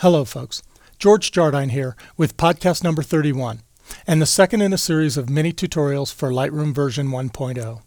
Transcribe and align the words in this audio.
Hello, 0.00 0.26
folks. 0.26 0.62
George 0.98 1.32
Jardine 1.32 1.70
here 1.70 1.96
with 2.18 2.36
podcast 2.36 2.84
number 2.84 3.02
31, 3.02 3.62
and 4.06 4.20
the 4.20 4.26
second 4.26 4.60
in 4.60 4.74
a 4.74 4.78
series 4.78 5.16
of 5.16 5.30
mini 5.30 5.54
tutorials 5.54 6.12
for 6.12 6.30
Lightroom 6.30 6.74
version 6.74 7.08
1.0. 7.08 7.80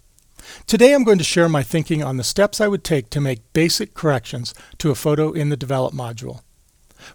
Today 0.66 0.96
I'm 0.96 1.04
going 1.04 1.20
to 1.20 1.24
share 1.24 1.48
my 1.48 1.62
thinking 1.62 2.04
on 2.04 2.18
the 2.18 2.24
steps 2.24 2.60
I 2.60 2.68
would 2.68 2.84
take 2.84 3.12
to 3.12 3.22
make 3.22 3.54
basic 3.54 3.94
corrections 3.94 4.56
to 4.80 4.90
a 4.90 4.96
photo 4.96 5.34
in 5.34 5.50
the 5.50 5.56
Develop 5.56 5.94
module. 5.94 6.42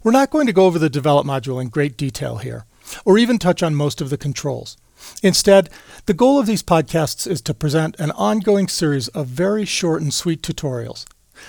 We're 0.04 0.12
not 0.12 0.30
going 0.30 0.46
to 0.46 0.53
go 0.53 0.65
over 0.65 0.78
the 0.78 0.88
Develop 0.88 1.26
module 1.26 1.61
in 1.61 1.71
great 1.71 1.97
detail 1.97 2.37
here, 2.37 2.65
or 3.04 3.19
even 3.19 3.40
touch 3.40 3.65
on 3.65 3.74
most 3.74 4.01
of 4.01 4.11
the 4.11 4.17
controls. 4.17 4.76
Instead, 5.24 5.71
the 6.06 6.15
goal 6.15 6.38
of 6.38 6.47
these 6.47 6.63
podcasts 6.63 7.29
is 7.29 7.40
to 7.42 7.53
present 7.53 7.99
an 7.99 8.13
ongoing 8.13 8.69
series 8.69 9.08
of 9.08 9.26
very 9.26 9.65
short 9.65 10.03
and 10.03 10.15
sweet 10.15 10.40
tutorials 10.40 11.04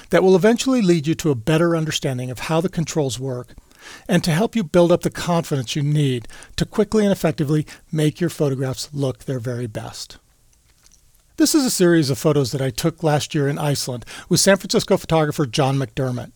that 0.10 0.24
will 0.24 0.36
eventually 0.36 0.82
lead 0.82 1.08
you 1.08 1.16
to 1.16 1.32
a 1.32 1.36
better 1.36 1.76
understanding 1.76 2.32
of 2.32 2.40
how 2.40 2.62
the 2.62 2.70
controls 2.70 3.20
work 3.20 3.54
and 4.08 4.24
to 4.24 4.32
help 4.32 4.56
you 4.56 4.64
build 4.64 4.92
up 4.92 5.02
the 5.02 5.10
confidence 5.10 5.76
you 5.76 5.84
need 5.84 6.28
to 6.56 6.66
quickly 6.66 7.04
and 7.04 7.12
effectively 7.12 7.66
make 7.92 8.20
your 8.20 8.30
photographs 8.30 8.90
look 8.94 9.26
their 9.26 9.40
very 9.40 9.68
best. 9.68 10.18
This 11.38 11.54
is 11.54 11.66
a 11.66 11.72
series 11.72 12.10
of 12.10 12.18
photos 12.18 12.52
that 12.52 12.62
I 12.62 12.70
took 12.70 13.04
last 13.04 13.36
year 13.36 13.48
in 13.48 13.60
Iceland 13.60 14.06
with 14.30 14.40
San 14.40 14.58
Francisco 14.58 14.98
photographer 14.98 15.46
John 15.46 15.78
McDermott. 15.78 16.32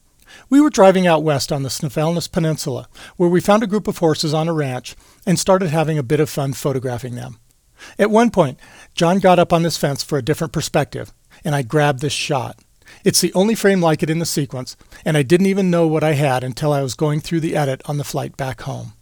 We 0.49 0.61
were 0.61 0.69
driving 0.69 1.07
out 1.07 1.23
west 1.23 1.51
on 1.51 1.63
the 1.63 1.69
Snaefellsnes 1.69 2.31
Peninsula, 2.31 2.87
where 3.15 3.29
we 3.29 3.41
found 3.41 3.63
a 3.63 3.67
group 3.67 3.87
of 3.87 3.97
horses 3.97 4.33
on 4.33 4.47
a 4.47 4.53
ranch 4.53 4.95
and 5.25 5.39
started 5.39 5.69
having 5.69 5.97
a 5.97 6.03
bit 6.03 6.19
of 6.19 6.29
fun 6.29 6.53
photographing 6.53 7.15
them. 7.15 7.39
At 7.97 8.11
one 8.11 8.29
point, 8.29 8.59
John 8.93 9.19
got 9.19 9.39
up 9.39 9.53
on 9.53 9.63
this 9.63 9.77
fence 9.77 10.03
for 10.03 10.17
a 10.17 10.23
different 10.23 10.53
perspective, 10.53 11.13
and 11.43 11.55
I 11.55 11.61
grabbed 11.61 12.01
this 12.01 12.13
shot. 12.13 12.59
It's 13.03 13.21
the 13.21 13.33
only 13.33 13.55
frame 13.55 13.81
like 13.81 14.03
it 14.03 14.09
in 14.09 14.19
the 14.19 14.25
sequence, 14.25 14.75
and 15.05 15.17
I 15.17 15.23
didn't 15.23 15.47
even 15.47 15.69
know 15.71 15.87
what 15.87 16.03
I 16.03 16.13
had 16.13 16.43
until 16.43 16.73
I 16.73 16.81
was 16.81 16.95
going 16.95 17.21
through 17.21 17.39
the 17.41 17.55
edit 17.55 17.81
on 17.85 17.97
the 17.97 18.03
flight 18.03 18.37
back 18.37 18.61
home. 18.61 18.93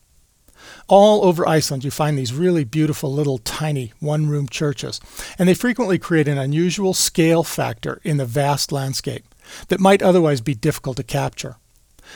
All 0.87 1.23
over 1.23 1.47
Iceland, 1.47 1.83
you 1.83 1.91
find 1.91 2.17
these 2.17 2.33
really 2.33 2.63
beautiful 2.63 3.11
little 3.11 3.37
tiny 3.39 3.93
one 3.99 4.27
room 4.27 4.47
churches, 4.47 4.99
and 5.37 5.47
they 5.47 5.53
frequently 5.53 5.97
create 5.97 6.27
an 6.27 6.37
unusual 6.37 6.93
scale 6.93 7.43
factor 7.43 8.01
in 8.03 8.17
the 8.17 8.25
vast 8.25 8.71
landscape 8.71 9.25
that 9.69 9.79
might 9.79 10.01
otherwise 10.01 10.41
be 10.41 10.55
difficult 10.55 10.97
to 10.97 11.03
capture. 11.03 11.57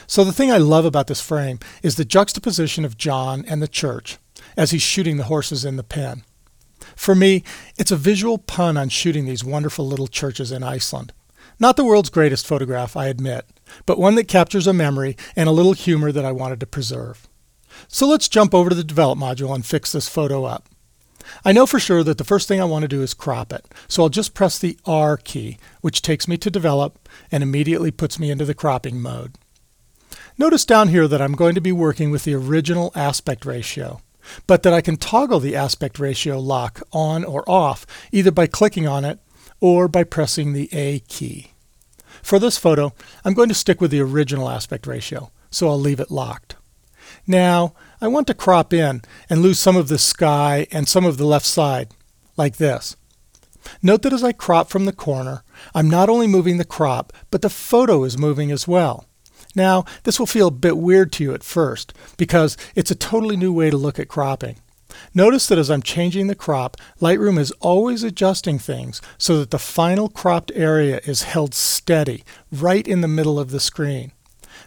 So, 0.08 0.24
the 0.24 0.34
thing 0.34 0.52
I 0.52 0.58
love 0.58 0.86
about 0.86 1.08
this 1.08 1.22
frame 1.22 1.60
is 1.84 1.96
the 1.96 2.06
juxtaposition 2.06 2.86
of 2.86 2.98
John 2.98 3.44
and 3.48 3.62
the 3.62 3.68
church 3.68 4.18
as 4.56 4.72
he's 4.72 4.82
shooting 4.82 5.18
the 5.18 5.26
horses 5.26 5.66
in 5.66 5.76
the 5.76 5.84
pen. 5.84 6.24
For 6.96 7.14
me, 7.16 7.44
it's 7.78 7.92
a 7.92 7.98
visual 7.98 8.38
pun 8.38 8.78
on 8.78 8.90
shooting 8.90 9.26
these 9.26 9.44
wonderful 9.44 9.86
little 9.86 10.08
churches 10.08 10.52
in 10.52 10.64
Iceland. 10.64 11.14
Not 11.62 11.78
the 11.78 11.86
world's 11.86 12.10
greatest 12.10 12.48
photograph, 12.48 12.98
I 12.98 13.06
admit, 13.06 13.46
but 13.86 14.00
one 14.00 14.16
that 14.16 14.28
captures 14.28 14.66
a 14.66 14.74
memory 14.74 15.16
and 15.36 15.48
a 15.48 15.52
little 15.52 15.74
humor 15.74 16.12
that 16.12 16.26
I 16.26 16.32
wanted 16.32 16.60
to 16.62 16.66
preserve. 16.66 17.30
So 17.88 18.08
let's 18.08 18.28
jump 18.28 18.56
over 18.56 18.72
to 18.72 18.76
the 18.76 18.84
Develop 18.84 19.20
module 19.20 19.54
and 19.54 19.64
fix 19.64 19.92
this 19.92 20.10
photo 20.10 20.44
up. 20.44 20.68
I 21.46 21.52
know 21.52 21.68
for 21.68 21.80
sure 21.80 22.04
that 22.04 22.18
the 22.18 22.24
first 22.24 22.48
thing 22.48 22.60
I 22.60 22.66
want 22.66 22.82
to 22.82 22.88
do 22.88 23.04
is 23.04 23.14
crop 23.14 23.54
it, 23.54 23.64
so 23.88 24.02
I'll 24.02 24.10
just 24.10 24.34
press 24.34 24.58
the 24.58 24.76
R 24.88 25.18
key, 25.18 25.60
which 25.82 26.02
takes 26.02 26.28
me 26.28 26.36
to 26.38 26.50
Develop 26.50 27.08
and 27.32 27.44
immediately 27.44 27.92
puts 27.92 28.18
me 28.18 28.32
into 28.32 28.44
the 28.44 28.56
cropping 28.56 29.00
mode. 29.00 29.36
Notice 30.40 30.66
down 30.66 30.88
here 30.88 31.08
that 31.08 31.22
I'm 31.22 31.34
going 31.34 31.54
to 31.54 31.62
be 31.62 31.72
working 31.72 32.10
with 32.10 32.24
the 32.24 32.34
original 32.34 32.92
aspect 32.96 33.46
ratio, 33.46 34.02
but 34.48 34.64
that 34.64 34.74
I 34.74 34.82
can 34.82 34.98
toggle 34.98 35.40
the 35.40 35.56
aspect 35.56 36.00
ratio 36.00 36.40
lock 36.40 36.82
on 36.92 37.24
or 37.24 37.48
off 37.48 37.86
either 38.12 38.32
by 38.32 38.48
clicking 38.48 38.88
on 38.88 39.06
it 39.06 39.20
or 39.60 39.88
by 39.88 40.04
pressing 40.04 40.54
the 40.54 40.68
A 40.74 41.02
key. 41.02 41.51
For 42.22 42.40
this 42.40 42.58
photo, 42.58 42.94
I'm 43.26 43.34
going 43.34 43.50
to 43.50 43.56
stick 43.56 43.82
with 43.82 43.92
the 43.92 44.02
original 44.02 44.50
aspect 44.50 44.88
ratio, 44.88 45.32
so 45.50 45.68
I'll 45.68 45.80
leave 45.80 46.00
it 46.00 46.12
locked. 46.12 46.56
Now, 47.28 47.74
I 48.00 48.08
want 48.08 48.28
to 48.28 48.34
crop 48.34 48.74
in 48.74 49.02
and 49.30 49.42
lose 49.42 49.60
some 49.60 49.76
of 49.76 49.88
the 49.88 49.98
sky 49.98 50.68
and 50.72 50.88
some 50.88 51.06
of 51.06 51.18
the 51.18 51.26
left 51.26 51.46
side, 51.46 51.90
like 52.38 52.58
this. 52.58 52.96
Note 53.82 54.02
that 54.02 54.14
as 54.14 54.24
I 54.24 54.32
crop 54.32 54.70
from 54.70 54.86
the 54.86 54.94
corner, 54.94 55.44
I'm 55.76 55.90
not 55.90 56.10
only 56.10 56.28
moving 56.28 56.58
the 56.58 56.66
crop, 56.66 57.14
but 57.30 57.42
the 57.42 57.50
photo 57.50 58.04
is 58.04 58.18
moving 58.18 58.52
as 58.52 58.68
well. 58.68 59.06
Now, 59.56 59.86
this 60.04 60.18
will 60.18 60.26
feel 60.26 60.48
a 60.48 60.52
bit 60.52 60.78
weird 60.78 61.12
to 61.14 61.24
you 61.24 61.34
at 61.34 61.44
first, 61.44 61.94
because 62.18 62.58
it's 62.76 62.92
a 62.92 62.96
totally 62.96 63.38
new 63.38 63.52
way 63.52 63.70
to 63.70 63.78
look 63.78 64.00
at 64.00 64.08
cropping. 64.08 64.58
Notice 65.14 65.48
that 65.48 65.58
as 65.58 65.70
I'm 65.70 65.82
changing 65.82 66.28
the 66.28 66.36
crop, 66.36 66.78
Lightroom 67.00 67.38
is 67.38 67.52
always 67.60 68.04
adjusting 68.04 68.60
things 68.60 69.02
so 69.18 69.40
that 69.40 69.52
the 69.52 69.60
final 69.60 70.10
cropped 70.10 70.52
area 70.56 71.02
is 71.06 71.24
held 71.24 71.54
steady 71.54 72.24
right 72.52 72.88
in 72.88 73.02
the 73.02 73.08
middle 73.08 73.40
of 73.40 73.52
the 73.52 73.60
screen. 73.60 74.12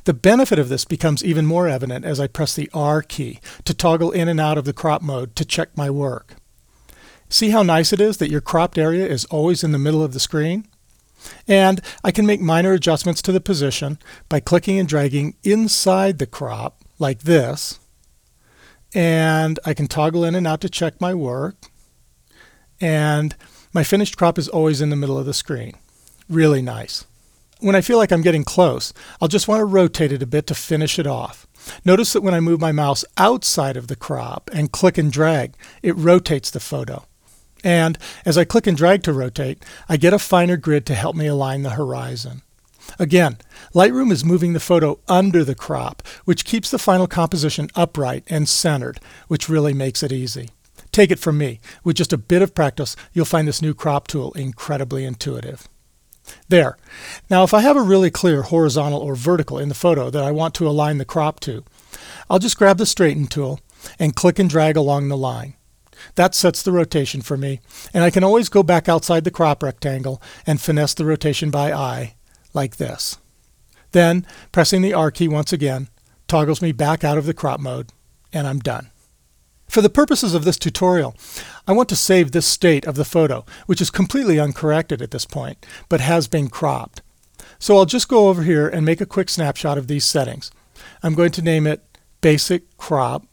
The 0.04 0.14
benefit 0.14 0.58
of 0.58 0.68
this 0.68 0.84
becomes 0.84 1.24
even 1.24 1.46
more 1.46 1.68
evident 1.68 2.04
as 2.04 2.20
I 2.20 2.26
press 2.26 2.54
the 2.54 2.70
R 2.74 3.00
key 3.00 3.40
to 3.64 3.74
toggle 3.74 4.10
in 4.10 4.28
and 4.28 4.40
out 4.40 4.58
of 4.58 4.64
the 4.64 4.72
crop 4.72 5.02
mode 5.02 5.34
to 5.36 5.44
check 5.44 5.76
my 5.76 5.90
work. 5.90 6.36
See 7.28 7.50
how 7.50 7.62
nice 7.62 7.92
it 7.92 8.00
is 8.00 8.18
that 8.18 8.30
your 8.30 8.40
cropped 8.40 8.78
area 8.78 9.06
is 9.06 9.24
always 9.26 9.64
in 9.64 9.72
the 9.72 9.78
middle 9.78 10.02
of 10.02 10.12
the 10.12 10.20
screen? 10.20 10.66
And 11.48 11.80
I 12.02 12.10
can 12.10 12.26
make 12.26 12.40
minor 12.40 12.72
adjustments 12.72 13.22
to 13.22 13.32
the 13.32 13.40
position 13.40 13.98
by 14.28 14.40
clicking 14.40 14.78
and 14.78 14.88
dragging 14.88 15.36
inside 15.42 16.18
the 16.18 16.26
crop 16.26 16.82
like 16.98 17.20
this 17.20 17.80
and 18.94 19.58
I 19.64 19.74
can 19.74 19.88
toggle 19.88 20.24
in 20.24 20.34
and 20.34 20.46
out 20.46 20.60
to 20.62 20.70
check 20.70 21.00
my 21.00 21.12
work. 21.12 21.56
And 22.80 23.34
my 23.72 23.82
finished 23.82 24.16
crop 24.16 24.38
is 24.38 24.48
always 24.48 24.80
in 24.80 24.90
the 24.90 24.96
middle 24.96 25.18
of 25.18 25.26
the 25.26 25.34
screen. 25.34 25.74
Really 26.28 26.62
nice. 26.62 27.04
When 27.60 27.74
I 27.74 27.80
feel 27.80 27.98
like 27.98 28.12
I'm 28.12 28.22
getting 28.22 28.44
close, 28.44 28.92
I'll 29.20 29.28
just 29.28 29.48
want 29.48 29.60
to 29.60 29.64
rotate 29.64 30.12
it 30.12 30.22
a 30.22 30.26
bit 30.26 30.46
to 30.48 30.54
finish 30.54 30.98
it 30.98 31.06
off. 31.06 31.46
Notice 31.84 32.12
that 32.12 32.22
when 32.22 32.34
I 32.34 32.40
move 32.40 32.60
my 32.60 32.72
mouse 32.72 33.04
outside 33.16 33.76
of 33.76 33.88
the 33.88 33.96
crop 33.96 34.50
and 34.52 34.70
click 34.70 34.98
and 34.98 35.10
drag, 35.10 35.54
it 35.82 35.96
rotates 35.96 36.50
the 36.50 36.60
photo. 36.60 37.06
And 37.62 37.98
as 38.26 38.36
I 38.36 38.44
click 38.44 38.66
and 38.66 38.76
drag 38.76 39.02
to 39.04 39.12
rotate, 39.12 39.64
I 39.88 39.96
get 39.96 40.12
a 40.12 40.18
finer 40.18 40.58
grid 40.58 40.84
to 40.86 40.94
help 40.94 41.16
me 41.16 41.26
align 41.26 41.62
the 41.62 41.70
horizon. 41.70 42.42
Again, 42.98 43.38
Lightroom 43.74 44.12
is 44.12 44.24
moving 44.24 44.52
the 44.52 44.60
photo 44.60 44.98
under 45.08 45.44
the 45.44 45.54
crop, 45.54 46.06
which 46.24 46.44
keeps 46.44 46.70
the 46.70 46.78
final 46.78 47.06
composition 47.06 47.68
upright 47.74 48.24
and 48.28 48.48
centered, 48.48 49.00
which 49.28 49.48
really 49.48 49.74
makes 49.74 50.02
it 50.02 50.12
easy. 50.12 50.50
Take 50.92 51.10
it 51.10 51.18
from 51.18 51.38
me, 51.38 51.60
with 51.82 51.96
just 51.96 52.12
a 52.12 52.18
bit 52.18 52.42
of 52.42 52.54
practice, 52.54 52.94
you'll 53.12 53.24
find 53.24 53.48
this 53.48 53.62
new 53.62 53.74
crop 53.74 54.06
tool 54.06 54.32
incredibly 54.32 55.04
intuitive. 55.04 55.68
There. 56.48 56.76
Now 57.28 57.42
if 57.42 57.52
I 57.52 57.60
have 57.60 57.76
a 57.76 57.82
really 57.82 58.10
clear 58.10 58.42
horizontal 58.42 59.00
or 59.00 59.14
vertical 59.14 59.58
in 59.58 59.68
the 59.68 59.74
photo 59.74 60.08
that 60.10 60.24
I 60.24 60.30
want 60.30 60.54
to 60.54 60.68
align 60.68 60.98
the 60.98 61.04
crop 61.04 61.40
to, 61.40 61.64
I'll 62.30 62.38
just 62.38 62.56
grab 62.56 62.78
the 62.78 62.86
straighten 62.86 63.26
tool 63.26 63.60
and 63.98 64.16
click 64.16 64.38
and 64.38 64.48
drag 64.48 64.76
along 64.76 65.08
the 65.08 65.16
line. 65.16 65.54
That 66.14 66.34
sets 66.34 66.62
the 66.62 66.72
rotation 66.72 67.22
for 67.22 67.36
me, 67.36 67.60
and 67.92 68.04
I 68.04 68.10
can 68.10 68.24
always 68.24 68.48
go 68.48 68.62
back 68.62 68.88
outside 68.88 69.24
the 69.24 69.30
crop 69.30 69.62
rectangle 69.62 70.22
and 70.46 70.60
finesse 70.60 70.94
the 70.94 71.04
rotation 71.04 71.50
by 71.50 71.72
eye 71.72 72.14
like 72.54 72.76
this. 72.76 73.18
Then, 73.92 74.26
pressing 74.50 74.82
the 74.82 74.94
R 74.94 75.10
key 75.10 75.28
once 75.28 75.52
again, 75.52 75.88
toggles 76.26 76.62
me 76.62 76.72
back 76.72 77.04
out 77.04 77.18
of 77.18 77.26
the 77.26 77.34
crop 77.34 77.60
mode, 77.60 77.90
and 78.32 78.46
I'm 78.46 78.58
done. 78.58 78.90
For 79.68 79.80
the 79.80 79.90
purposes 79.90 80.34
of 80.34 80.44
this 80.44 80.58
tutorial, 80.58 81.16
I 81.66 81.72
want 81.72 81.88
to 81.88 81.96
save 81.96 82.30
this 82.32 82.46
state 82.46 82.86
of 82.86 82.96
the 82.96 83.04
photo, 83.04 83.44
which 83.66 83.80
is 83.80 83.90
completely 83.90 84.38
uncorrected 84.38 85.02
at 85.02 85.10
this 85.10 85.24
point, 85.24 85.64
but 85.88 86.00
has 86.00 86.28
been 86.28 86.48
cropped. 86.48 87.02
So 87.58 87.76
I'll 87.76 87.86
just 87.86 88.08
go 88.08 88.28
over 88.28 88.42
here 88.42 88.68
and 88.68 88.84
make 88.84 89.00
a 89.00 89.06
quick 89.06 89.28
snapshot 89.28 89.78
of 89.78 89.86
these 89.86 90.04
settings. 90.04 90.50
I'm 91.02 91.14
going 91.14 91.32
to 91.32 91.42
name 91.42 91.66
it 91.66 91.82
Basic 92.20 92.76
Crop, 92.76 93.26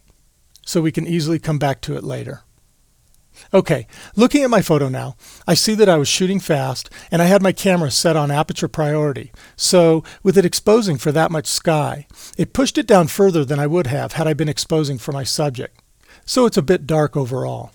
so 0.65 0.81
we 0.81 0.91
can 0.91 1.07
easily 1.07 1.39
come 1.39 1.59
back 1.59 1.81
to 1.81 1.95
it 1.95 2.03
later. 2.03 2.41
Okay, 3.53 3.87
looking 4.15 4.43
at 4.43 4.49
my 4.49 4.61
photo 4.61 4.87
now, 4.87 5.15
I 5.47 5.55
see 5.55 5.73
that 5.75 5.89
I 5.89 5.97
was 5.97 6.07
shooting 6.07 6.39
fast 6.39 6.89
and 7.09 7.21
I 7.21 7.25
had 7.25 7.41
my 7.41 7.51
camera 7.51 7.91
set 7.91 8.15
on 8.15 8.31
aperture 8.31 8.67
priority. 8.67 9.31
So, 9.55 10.03
with 10.23 10.37
it 10.37 10.45
exposing 10.45 10.97
for 10.97 11.11
that 11.11 11.31
much 11.31 11.47
sky, 11.47 12.07
it 12.37 12.53
pushed 12.53 12.77
it 12.77 12.87
down 12.87 13.07
further 13.07 13.43
than 13.43 13.59
I 13.59 13.67
would 13.67 13.87
have 13.87 14.13
had 14.13 14.27
I 14.27 14.33
been 14.33 14.49
exposing 14.49 14.97
for 14.97 15.11
my 15.11 15.23
subject. 15.23 15.81
So 16.25 16.45
it's 16.45 16.57
a 16.57 16.61
bit 16.61 16.87
dark 16.87 17.17
overall. 17.17 17.71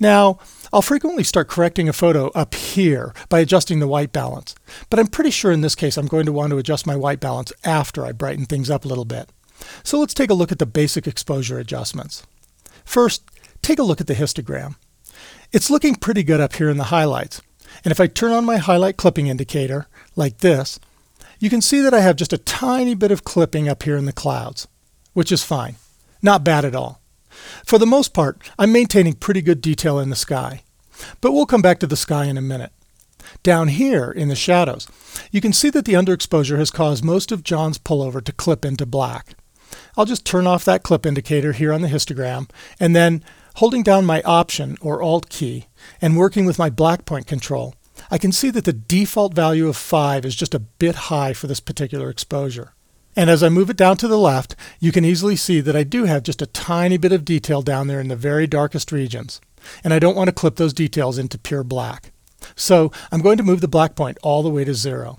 Now, 0.00 0.38
I'll 0.72 0.82
frequently 0.82 1.24
start 1.24 1.48
correcting 1.48 1.88
a 1.88 1.92
photo 1.92 2.28
up 2.28 2.54
here 2.54 3.12
by 3.28 3.40
adjusting 3.40 3.80
the 3.80 3.88
white 3.88 4.12
balance, 4.12 4.54
but 4.90 5.00
I'm 5.00 5.08
pretty 5.08 5.30
sure 5.30 5.50
in 5.50 5.62
this 5.62 5.74
case 5.74 5.96
I'm 5.96 6.06
going 6.06 6.26
to 6.26 6.32
want 6.32 6.50
to 6.50 6.58
adjust 6.58 6.86
my 6.86 6.94
white 6.94 7.20
balance 7.20 7.52
after 7.64 8.04
I 8.04 8.12
brighten 8.12 8.44
things 8.44 8.70
up 8.70 8.84
a 8.84 8.88
little 8.88 9.04
bit. 9.04 9.30
So 9.82 9.98
let's 9.98 10.14
take 10.14 10.30
a 10.30 10.34
look 10.34 10.52
at 10.52 10.60
the 10.60 10.66
basic 10.66 11.08
exposure 11.08 11.58
adjustments. 11.58 12.24
First, 12.84 13.24
take 13.62 13.78
a 13.78 13.82
look 13.82 14.00
at 14.00 14.06
the 14.06 14.14
histogram. 14.14 14.76
It's 15.50 15.70
looking 15.70 15.94
pretty 15.94 16.22
good 16.22 16.40
up 16.40 16.54
here 16.54 16.68
in 16.68 16.76
the 16.76 16.84
highlights. 16.84 17.40
And 17.82 17.90
if 17.90 18.00
I 18.00 18.06
turn 18.06 18.32
on 18.32 18.44
my 18.44 18.58
highlight 18.58 18.98
clipping 18.98 19.28
indicator, 19.28 19.86
like 20.14 20.38
this, 20.38 20.78
you 21.38 21.48
can 21.48 21.62
see 21.62 21.80
that 21.80 21.94
I 21.94 22.00
have 22.00 22.16
just 22.16 22.34
a 22.34 22.38
tiny 22.38 22.94
bit 22.94 23.10
of 23.10 23.24
clipping 23.24 23.66
up 23.66 23.82
here 23.82 23.96
in 23.96 24.04
the 24.04 24.12
clouds, 24.12 24.68
which 25.14 25.32
is 25.32 25.42
fine. 25.42 25.76
Not 26.20 26.44
bad 26.44 26.66
at 26.66 26.74
all. 26.74 27.00
For 27.64 27.78
the 27.78 27.86
most 27.86 28.12
part, 28.12 28.50
I'm 28.58 28.72
maintaining 28.72 29.14
pretty 29.14 29.40
good 29.40 29.62
detail 29.62 29.98
in 29.98 30.10
the 30.10 30.16
sky. 30.16 30.64
But 31.20 31.32
we'll 31.32 31.46
come 31.46 31.62
back 31.62 31.78
to 31.80 31.86
the 31.86 31.96
sky 31.96 32.24
in 32.26 32.36
a 32.36 32.42
minute. 32.42 32.72
Down 33.42 33.68
here 33.68 34.10
in 34.10 34.28
the 34.28 34.36
shadows, 34.36 34.86
you 35.30 35.40
can 35.40 35.52
see 35.52 35.70
that 35.70 35.84
the 35.86 35.94
underexposure 35.94 36.58
has 36.58 36.70
caused 36.70 37.04
most 37.04 37.32
of 37.32 37.44
John's 37.44 37.78
pullover 37.78 38.22
to 38.24 38.32
clip 38.32 38.64
into 38.64 38.84
black. 38.84 39.34
I'll 39.96 40.04
just 40.04 40.24
turn 40.24 40.46
off 40.46 40.64
that 40.64 40.82
clip 40.82 41.06
indicator 41.06 41.52
here 41.52 41.72
on 41.72 41.82
the 41.82 41.88
histogram 41.88 42.50
and 42.80 42.94
then 42.94 43.22
holding 43.58 43.82
down 43.82 44.04
my 44.04 44.22
Option 44.22 44.76
or 44.80 45.02
Alt 45.02 45.28
key 45.28 45.66
and 46.00 46.16
working 46.16 46.46
with 46.46 46.60
my 46.60 46.70
black 46.70 47.04
point 47.04 47.26
control, 47.26 47.74
I 48.08 48.16
can 48.16 48.30
see 48.30 48.50
that 48.50 48.64
the 48.64 48.72
default 48.72 49.34
value 49.34 49.66
of 49.66 49.76
5 49.76 50.24
is 50.24 50.36
just 50.36 50.54
a 50.54 50.60
bit 50.60 50.94
high 51.10 51.32
for 51.32 51.48
this 51.48 51.58
particular 51.58 52.08
exposure. 52.08 52.72
And 53.16 53.28
as 53.28 53.42
I 53.42 53.48
move 53.48 53.68
it 53.68 53.76
down 53.76 53.96
to 53.96 54.06
the 54.06 54.16
left, 54.16 54.54
you 54.78 54.92
can 54.92 55.04
easily 55.04 55.34
see 55.34 55.60
that 55.60 55.74
I 55.74 55.82
do 55.82 56.04
have 56.04 56.22
just 56.22 56.40
a 56.40 56.46
tiny 56.46 56.98
bit 56.98 57.10
of 57.10 57.24
detail 57.24 57.60
down 57.60 57.88
there 57.88 58.00
in 58.00 58.06
the 58.06 58.14
very 58.14 58.46
darkest 58.46 58.92
regions. 58.92 59.40
And 59.82 59.92
I 59.92 59.98
don't 59.98 60.14
want 60.14 60.28
to 60.28 60.32
clip 60.32 60.54
those 60.54 60.72
details 60.72 61.18
into 61.18 61.36
pure 61.36 61.64
black. 61.64 62.12
So 62.54 62.92
I'm 63.10 63.22
going 63.22 63.38
to 63.38 63.42
move 63.42 63.60
the 63.60 63.66
black 63.66 63.96
point 63.96 64.18
all 64.22 64.44
the 64.44 64.50
way 64.50 64.64
to 64.64 64.72
zero. 64.72 65.18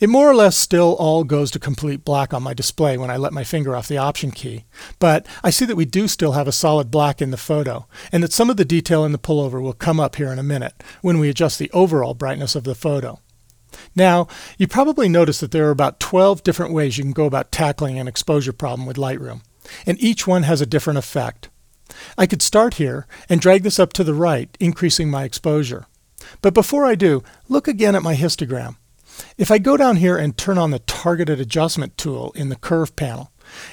It 0.00 0.08
more 0.08 0.28
or 0.28 0.34
less 0.34 0.56
still 0.56 0.94
all 0.94 1.24
goes 1.24 1.50
to 1.52 1.58
complete 1.58 2.04
black 2.04 2.34
on 2.34 2.42
my 2.42 2.54
display 2.54 2.98
when 2.98 3.10
I 3.10 3.16
let 3.16 3.32
my 3.32 3.44
finger 3.44 3.74
off 3.74 3.88
the 3.88 3.98
Option 3.98 4.30
key, 4.30 4.64
but 4.98 5.26
I 5.42 5.50
see 5.50 5.64
that 5.64 5.76
we 5.76 5.84
do 5.84 6.06
still 6.08 6.32
have 6.32 6.46
a 6.46 6.52
solid 6.52 6.90
black 6.90 7.22
in 7.22 7.30
the 7.30 7.36
photo, 7.36 7.86
and 8.12 8.22
that 8.22 8.32
some 8.32 8.50
of 8.50 8.56
the 8.56 8.64
detail 8.64 9.04
in 9.04 9.12
the 9.12 9.18
pullover 9.18 9.60
will 9.60 9.72
come 9.72 9.98
up 9.98 10.16
here 10.16 10.32
in 10.32 10.38
a 10.38 10.42
minute 10.42 10.82
when 11.00 11.18
we 11.18 11.28
adjust 11.28 11.58
the 11.58 11.70
overall 11.72 12.14
brightness 12.14 12.54
of 12.54 12.64
the 12.64 12.74
photo. 12.74 13.20
Now, 13.94 14.28
you 14.58 14.68
probably 14.68 15.08
noticed 15.08 15.40
that 15.40 15.50
there 15.50 15.66
are 15.66 15.70
about 15.70 16.00
12 16.00 16.42
different 16.42 16.72
ways 16.72 16.98
you 16.98 17.04
can 17.04 17.12
go 17.12 17.26
about 17.26 17.52
tackling 17.52 17.98
an 17.98 18.08
exposure 18.08 18.52
problem 18.52 18.86
with 18.86 18.96
Lightroom, 18.96 19.42
and 19.86 20.00
each 20.00 20.26
one 20.26 20.42
has 20.44 20.60
a 20.60 20.66
different 20.66 20.98
effect. 20.98 21.48
I 22.18 22.26
could 22.26 22.42
start 22.42 22.74
here 22.74 23.06
and 23.28 23.40
drag 23.40 23.62
this 23.62 23.78
up 23.78 23.92
to 23.94 24.04
the 24.04 24.14
right, 24.14 24.54
increasing 24.60 25.10
my 25.10 25.24
exposure. 25.24 25.86
But 26.42 26.54
before 26.54 26.84
I 26.84 26.94
do, 26.94 27.22
look 27.48 27.68
again 27.68 27.94
at 27.94 28.02
my 28.02 28.14
histogram. 28.14 28.76
If 29.38 29.50
I 29.50 29.58
go 29.58 29.76
down 29.76 29.96
here 29.96 30.16
and 30.16 30.36
turn 30.36 30.58
on 30.58 30.70
the 30.70 30.78
targeted 30.80 31.40
adjustment 31.40 31.96
tool 31.96 32.32
in 32.34 32.48
the 32.48 32.56
curve 32.56 32.96
panel, 32.96 33.32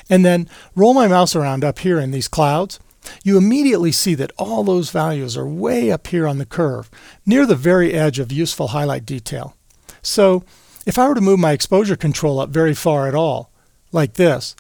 and 0.10 0.26
then 0.26 0.50
roll 0.76 0.94
my 0.94 1.08
mouse 1.08 1.36
around 1.36 1.64
up 1.64 1.80
here 1.80 2.00
in 2.00 2.12
these 2.12 2.28
clouds, 2.28 2.80
you 3.24 3.38
immediately 3.38 3.92
see 3.92 4.16
that 4.16 4.32
all 4.38 4.64
those 4.64 4.92
values 4.92 5.36
are 5.36 5.48
way 5.48 5.92
up 5.92 6.08
here 6.08 6.28
on 6.28 6.38
the 6.38 6.46
curve, 6.46 6.90
near 7.26 7.46
the 7.46 7.56
very 7.56 7.94
edge 7.94 8.20
of 8.20 8.32
useful 8.32 8.70
highlight 8.70 9.06
detail. 9.06 9.56
So 10.02 10.44
if 10.86 10.98
I 10.98 11.08
were 11.08 11.16
to 11.16 11.22
move 11.22 11.40
my 11.40 11.52
exposure 11.52 11.96
control 11.96 12.40
up 12.40 12.50
very 12.50 12.74
far 12.74 13.08
at 13.08 13.16
all, 13.16 13.52
like 13.92 14.14
this, 14.14 14.56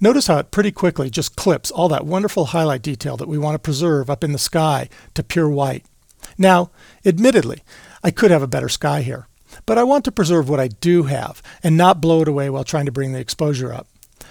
notice 0.00 0.26
how 0.26 0.38
it 0.38 0.50
pretty 0.50 0.72
quickly 0.72 1.10
just 1.10 1.36
clips 1.36 1.70
all 1.70 1.88
that 1.88 2.06
wonderful 2.06 2.46
highlight 2.46 2.82
detail 2.82 3.16
that 3.16 3.28
we 3.28 3.38
want 3.38 3.54
to 3.54 3.58
preserve 3.58 4.10
up 4.10 4.24
in 4.24 4.32
the 4.32 4.38
sky 4.38 4.88
to 5.14 5.22
pure 5.22 5.48
white. 5.48 5.84
Now, 6.38 6.70
admittedly, 7.04 7.62
I 8.02 8.10
could 8.10 8.30
have 8.30 8.42
a 8.42 8.48
better 8.48 8.68
sky 8.68 9.02
here. 9.02 9.28
But 9.66 9.78
I 9.78 9.84
want 9.84 10.04
to 10.04 10.12
preserve 10.12 10.48
what 10.48 10.60
I 10.60 10.68
do 10.68 11.04
have 11.04 11.42
and 11.62 11.76
not 11.76 12.00
blow 12.00 12.22
it 12.22 12.28
away 12.28 12.50
while 12.50 12.64
trying 12.64 12.86
to 12.86 12.92
bring 12.92 13.12
the 13.12 13.20
exposure 13.20 13.72
up. 13.72 13.86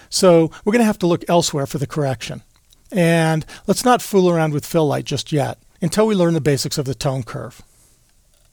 So 0.10 0.52
we're 0.64 0.74
going 0.74 0.82
to 0.82 0.86
have 0.86 1.00
to 1.00 1.08
look 1.08 1.24
elsewhere 1.28 1.66
for 1.66 1.78
the 1.78 1.88
correction. 1.88 2.44
And 2.92 3.46
let's 3.68 3.86
not 3.86 4.02
fool 4.02 4.30
around 4.30 4.54
with 4.54 4.66
fill 4.66 4.88
light 4.88 5.06
just 5.06 5.32
yet 5.32 5.58
until 5.82 6.06
we 6.06 6.16
learn 6.16 6.34
the 6.34 6.42
basics 6.42 6.78
of 6.78 6.86
the 6.86 6.94
tone 6.94 7.24
curve. 7.24 7.62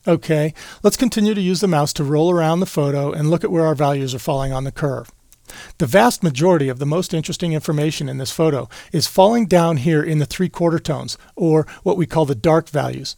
Okay, 0.06 0.54
let's 0.82 0.96
continue 0.96 1.34
to 1.34 1.40
use 1.40 1.60
the 1.60 1.68
mouse 1.68 1.92
to 1.94 2.04
roll 2.04 2.30
around 2.30 2.60
the 2.60 2.66
photo 2.66 3.12
and 3.12 3.28
look 3.28 3.44
at 3.44 3.50
where 3.50 3.66
our 3.66 3.74
values 3.74 4.14
are 4.14 4.20
falling 4.20 4.52
on 4.52 4.64
the 4.64 4.72
curve. 4.72 5.10
The 5.78 5.86
vast 5.86 6.22
majority 6.22 6.68
of 6.68 6.78
the 6.78 6.86
most 6.86 7.12
interesting 7.12 7.52
information 7.52 8.08
in 8.08 8.18
this 8.18 8.30
photo 8.30 8.68
is 8.92 9.06
falling 9.06 9.46
down 9.46 9.78
here 9.78 10.02
in 10.02 10.18
the 10.18 10.26
three 10.26 10.48
quarter 10.48 10.78
tones, 10.78 11.18
or 11.36 11.66
what 11.82 11.96
we 11.96 12.06
call 12.06 12.26
the 12.26 12.34
dark 12.34 12.68
values. 12.68 13.16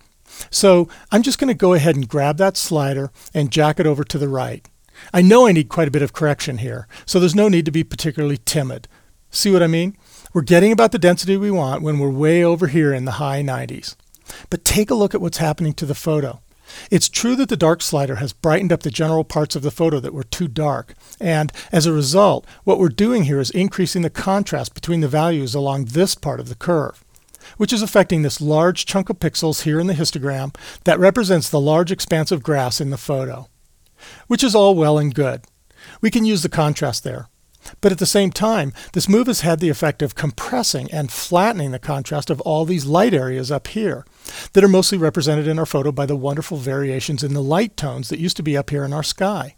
So 0.51 0.89
I'm 1.11 1.23
just 1.23 1.39
going 1.39 1.49
to 1.49 1.55
go 1.55 1.75
ahead 1.75 1.97
and 1.97 2.09
grab 2.09 2.37
that 2.39 2.57
slider 2.57 3.11
and 3.35 3.51
jack 3.53 3.81
it 3.81 3.87
over 3.87 4.05
to 4.05 4.19
the 4.19 4.29
right. 4.29 4.69
I 5.13 5.23
know 5.23 5.47
I 5.47 5.53
need 5.53 5.69
quite 5.69 5.89
a 5.89 5.93
bit 5.93 6.03
of 6.03 6.13
correction 6.13 6.59
here, 6.59 6.87
so 7.07 7.19
there's 7.19 7.35
no 7.35 7.49
need 7.49 7.65
to 7.65 7.71
be 7.71 7.85
particularly 7.85 8.39
timid. 8.39 8.89
See 9.31 9.51
what 9.51 9.63
I 9.63 9.67
mean? 9.67 9.97
We're 10.33 10.43
getting 10.43 10.73
about 10.73 10.93
the 10.93 10.99
density 10.99 11.37
we 11.37 11.51
want 11.51 11.83
when 11.83 11.99
we're 11.99 12.11
way 12.11 12.45
over 12.45 12.67
here 12.67 12.93
in 12.93 13.05
the 13.05 13.13
high 13.13 13.43
90s. 13.43 13.97
But 14.49 14.65
take 14.65 14.91
a 14.91 14.95
look 14.95 15.15
at 15.15 15.21
what's 15.21 15.39
happening 15.39 15.73
to 15.75 15.87
the 15.87 15.95
photo. 15.95 16.41
It's 16.91 17.09
true 17.09 17.35
that 17.37 17.49
the 17.49 17.57
dark 17.57 17.83
slider 17.83 18.17
has 18.17 18.33
brightened 18.33 18.73
up 18.73 18.85
the 18.85 18.91
general 18.91 19.25
parts 19.25 19.57
of 19.57 19.63
the 19.63 19.73
photo 19.73 19.99
that 19.99 20.15
were 20.15 20.23
too 20.23 20.47
dark, 20.47 20.95
and 21.21 21.53
as 21.73 21.85
a 21.85 21.93
result, 21.93 22.47
what 22.63 22.79
we're 22.79 22.89
doing 22.89 23.25
here 23.25 23.41
is 23.41 23.51
increasing 23.51 24.03
the 24.03 24.11
contrast 24.11 24.73
between 24.73 25.01
the 25.01 25.09
values 25.09 25.55
along 25.55 25.87
this 25.87 26.15
part 26.15 26.39
of 26.39 26.49
the 26.49 26.55
curve 26.55 27.05
which 27.61 27.75
is 27.75 27.83
affecting 27.83 28.23
this 28.23 28.41
large 28.41 28.87
chunk 28.87 29.11
of 29.11 29.19
pixels 29.19 29.65
here 29.65 29.79
in 29.79 29.87
the 29.87 29.93
histogram 29.93 30.57
that 30.85 30.99
represents 30.99 31.51
the 31.51 31.61
large 31.61 31.93
expanse 31.93 32.33
of 32.33 32.43
grass 32.43 32.81
in 32.81 32.89
the 32.89 32.97
photo. 32.97 33.49
Which 34.29 34.43
is 34.43 34.55
all 34.55 34.75
well 34.75 34.97
and 34.97 35.15
good. 35.15 35.43
We 36.01 36.11
can 36.11 36.25
use 36.25 36.43
the 36.43 36.49
contrast 36.49 37.05
there. 37.05 37.29
But 37.83 37.93
at 37.93 37.99
the 37.99 38.07
same 38.07 38.31
time, 38.31 38.73
this 38.95 39.11
move 39.11 39.27
has 39.27 39.43
had 39.43 39.61
the 39.61 39.69
effect 39.69 40.01
of 40.01 40.15
compressing 40.15 40.91
and 40.91 41.13
flattening 41.13 41.73
the 41.73 41.79
contrast 41.79 42.31
of 42.31 42.41
all 42.41 42.65
these 42.65 42.87
light 42.87 43.13
areas 43.13 43.51
up 43.51 43.67
here 43.67 44.07
that 44.55 44.65
are 44.65 44.67
mostly 44.67 44.97
represented 44.97 45.47
in 45.47 45.59
our 45.59 45.67
photo 45.67 45.93
by 45.93 46.07
the 46.07 46.17
wonderful 46.17 46.57
variations 46.57 47.23
in 47.23 47.35
the 47.35 47.43
light 47.43 47.77
tones 47.77 48.09
that 48.09 48.21
used 48.21 48.39
to 48.39 48.43
be 48.43 48.57
up 48.57 48.71
here 48.71 48.87
in 48.87 48.95
our 48.95 49.03
sky. 49.03 49.57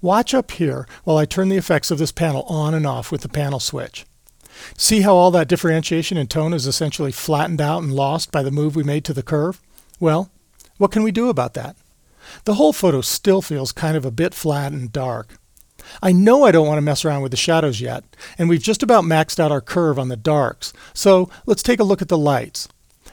Watch 0.00 0.34
up 0.34 0.52
here 0.52 0.86
while 1.02 1.16
I 1.16 1.24
turn 1.24 1.48
the 1.48 1.56
effects 1.56 1.90
of 1.90 1.98
this 1.98 2.12
panel 2.12 2.44
on 2.44 2.74
and 2.74 2.86
off 2.86 3.10
with 3.10 3.22
the 3.22 3.28
panel 3.28 3.58
switch. 3.58 4.06
See 4.76 5.02
how 5.02 5.14
all 5.14 5.30
that 5.32 5.48
differentiation 5.48 6.16
in 6.16 6.26
tone 6.26 6.52
is 6.52 6.66
essentially 6.66 7.12
flattened 7.12 7.60
out 7.60 7.82
and 7.82 7.92
lost 7.92 8.30
by 8.32 8.42
the 8.42 8.50
move 8.50 8.76
we 8.76 8.82
made 8.82 9.04
to 9.04 9.12
the 9.12 9.22
curve? 9.22 9.60
Well, 10.00 10.30
what 10.78 10.92
can 10.92 11.02
we 11.02 11.12
do 11.12 11.28
about 11.28 11.54
that? 11.54 11.76
The 12.44 12.54
whole 12.54 12.72
photo 12.72 13.00
still 13.00 13.42
feels 13.42 13.72
kind 13.72 13.96
of 13.96 14.04
a 14.04 14.10
bit 14.10 14.34
flat 14.34 14.72
and 14.72 14.92
dark. 14.92 15.38
I 16.02 16.12
know 16.12 16.44
I 16.44 16.50
don't 16.50 16.66
want 16.66 16.78
to 16.78 16.82
mess 16.82 17.04
around 17.04 17.22
with 17.22 17.30
the 17.30 17.36
shadows 17.36 17.80
yet, 17.80 18.04
and 18.36 18.48
we've 18.48 18.62
just 18.62 18.82
about 18.82 19.04
maxed 19.04 19.40
out 19.40 19.52
our 19.52 19.60
curve 19.60 19.98
on 19.98 20.08
the 20.08 20.16
darks, 20.16 20.72
so 20.92 21.30
let's 21.46 21.62
take 21.62 21.80
a 21.80 21.84
look 21.84 22.02
at 22.02 22.08
the 22.08 22.18
lights. 22.18 22.68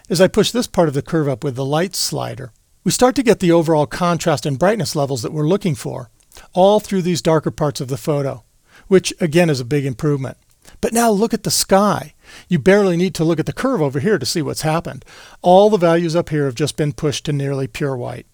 As 0.09 0.19
I 0.19 0.27
push 0.27 0.51
this 0.51 0.67
part 0.67 0.87
of 0.87 0.93
the 0.93 1.01
curve 1.01 1.27
up 1.27 1.43
with 1.43 1.55
the 1.55 1.65
lights 1.65 1.97
slider, 1.97 2.51
we 2.83 2.91
start 2.91 3.15
to 3.15 3.23
get 3.23 3.39
the 3.39 3.51
overall 3.51 3.87
contrast 3.87 4.45
and 4.45 4.59
brightness 4.59 4.95
levels 4.95 5.21
that 5.21 5.31
we're 5.31 5.47
looking 5.47 5.73
for, 5.73 6.09
all 6.53 6.79
through 6.79 7.01
these 7.01 7.21
darker 7.21 7.51
parts 7.51 7.81
of 7.81 7.87
the 7.87 7.97
photo, 7.97 8.43
which 8.87 9.13
again 9.19 9.49
is 9.49 9.59
a 9.59 9.65
big 9.65 9.85
improvement. 9.85 10.37
But 10.81 10.93
now 10.93 11.09
look 11.09 11.33
at 11.33 11.43
the 11.43 11.51
sky. 11.51 12.13
You 12.47 12.59
barely 12.59 12.97
need 12.97 13.15
to 13.15 13.23
look 13.23 13.39
at 13.39 13.45
the 13.45 13.53
curve 13.53 13.81
over 13.81 13.99
here 13.99 14.17
to 14.17 14.25
see 14.25 14.41
what's 14.41 14.61
happened. 14.61 15.05
All 15.41 15.69
the 15.69 15.77
values 15.77 16.15
up 16.15 16.29
here 16.29 16.45
have 16.45 16.55
just 16.55 16.77
been 16.77 16.93
pushed 16.93 17.25
to 17.25 17.33
nearly 17.33 17.67
pure 17.67 17.95
white. 17.95 18.25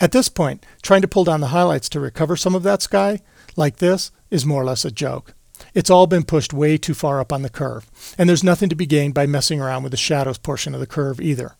At 0.00 0.12
this 0.12 0.28
point, 0.28 0.66
trying 0.82 1.02
to 1.02 1.08
pull 1.08 1.24
down 1.24 1.40
the 1.40 1.48
highlights 1.48 1.88
to 1.90 2.00
recover 2.00 2.36
some 2.36 2.54
of 2.54 2.64
that 2.64 2.82
sky, 2.82 3.20
like 3.56 3.76
this, 3.76 4.10
is 4.30 4.44
more 4.44 4.62
or 4.62 4.64
less 4.64 4.84
a 4.84 4.90
joke. 4.90 5.34
It's 5.74 5.90
all 5.90 6.06
been 6.06 6.24
pushed 6.24 6.52
way 6.52 6.76
too 6.76 6.94
far 6.94 7.20
up 7.20 7.32
on 7.32 7.42
the 7.42 7.48
curve, 7.48 7.88
and 8.18 8.28
there's 8.28 8.42
nothing 8.42 8.68
to 8.68 8.74
be 8.74 8.86
gained 8.86 9.14
by 9.14 9.26
messing 9.26 9.60
around 9.60 9.84
with 9.84 9.92
the 9.92 9.96
shadows 9.96 10.38
portion 10.38 10.74
of 10.74 10.80
the 10.80 10.86
curve 10.86 11.20
either. 11.20 11.56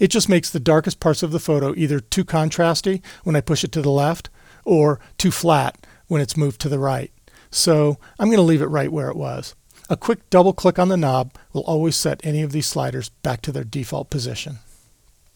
It 0.00 0.08
just 0.08 0.28
makes 0.28 0.50
the 0.50 0.60
darkest 0.60 0.98
parts 0.98 1.22
of 1.22 1.30
the 1.30 1.38
photo 1.38 1.74
either 1.76 2.00
too 2.00 2.24
contrasty 2.24 3.02
when 3.22 3.36
I 3.36 3.40
push 3.40 3.62
it 3.64 3.72
to 3.72 3.82
the 3.82 3.90
left, 3.90 4.28
or 4.64 4.98
too 5.18 5.30
flat 5.30 5.86
when 6.08 6.20
it's 6.20 6.36
moved 6.36 6.60
to 6.62 6.68
the 6.68 6.78
right. 6.78 7.12
So 7.54 7.98
I'm 8.18 8.26
going 8.26 8.38
to 8.38 8.42
leave 8.42 8.62
it 8.62 8.66
right 8.66 8.90
where 8.90 9.08
it 9.08 9.16
was. 9.16 9.54
A 9.88 9.96
quick 9.96 10.28
double 10.28 10.52
click 10.52 10.76
on 10.76 10.88
the 10.88 10.96
knob 10.96 11.32
will 11.52 11.62
always 11.62 11.94
set 11.94 12.20
any 12.24 12.42
of 12.42 12.50
these 12.50 12.66
sliders 12.66 13.10
back 13.22 13.42
to 13.42 13.52
their 13.52 13.62
default 13.62 14.10
position. 14.10 14.58